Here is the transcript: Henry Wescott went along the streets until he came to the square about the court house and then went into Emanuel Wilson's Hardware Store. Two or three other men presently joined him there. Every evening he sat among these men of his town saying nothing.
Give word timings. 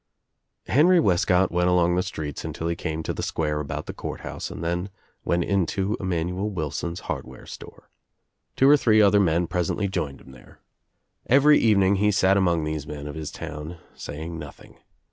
Henry 0.65 0.99
Wescott 0.99 1.51
went 1.51 1.69
along 1.69 1.93
the 1.93 2.01
streets 2.01 2.43
until 2.43 2.67
he 2.67 2.75
came 2.75 3.03
to 3.03 3.13
the 3.13 3.21
square 3.21 3.59
about 3.59 3.85
the 3.85 3.93
court 3.93 4.21
house 4.21 4.49
and 4.49 4.63
then 4.63 4.89
went 5.23 5.43
into 5.43 5.95
Emanuel 5.99 6.49
Wilson's 6.49 7.01
Hardware 7.01 7.45
Store. 7.45 7.87
Two 8.55 8.67
or 8.67 8.77
three 8.77 8.99
other 8.99 9.19
men 9.19 9.45
presently 9.45 9.87
joined 9.87 10.19
him 10.19 10.31
there. 10.31 10.59
Every 11.27 11.59
evening 11.59 11.97
he 11.97 12.09
sat 12.09 12.35
among 12.35 12.63
these 12.63 12.87
men 12.87 13.05
of 13.07 13.13
his 13.13 13.29
town 13.29 13.77
saying 13.93 14.39
nothing. 14.39 14.77